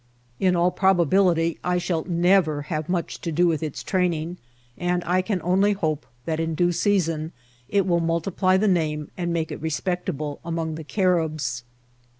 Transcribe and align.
In 0.39 0.55
all 0.55 0.71
probability 0.71 1.59
I 1.63 1.77
shall 1.77 2.05
never 2.05 2.63
have 2.73 2.89
much 2.89 3.21
to 3.21 3.31
do 3.31 3.45
with 3.45 3.61
its 3.61 3.83
training; 3.83 4.37
and 4.75 5.03
I 5.05 5.21
can 5.21 5.39
only 5.43 5.75
8S 5.75 5.75
INCIDINTI 5.75 5.75
OF 5.75 5.79
TRATIL. 5.85 5.89
hope 5.89 6.05
that 6.25 6.39
m 6.39 6.55
due 6.55 6.71
season 6.71 7.31
it 7.69 7.85
will 7.85 7.99
multiply 7.99 8.57
the 8.57 8.67
name 8.67 9.11
and 9.15 9.31
make 9.31 9.51
it 9.51 9.61
respectable 9.61 10.39
among 10.43 10.73
the 10.73 10.83
Caribs. 10.83 11.63